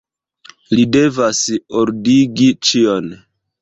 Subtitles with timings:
[0.75, 1.43] Li devas
[1.85, 3.19] ordigi ĉion.